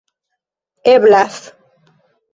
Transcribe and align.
eblas 0.93 1.39